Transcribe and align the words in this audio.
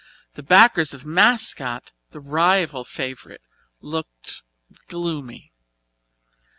The 0.33 0.41
backers 0.41 0.95
of 0.95 1.05
"Mascot", 1.05 1.91
the 2.09 2.19
rival 2.19 2.83
favourite, 2.83 3.41
looked 3.81 4.41
gloomy. 4.87 5.51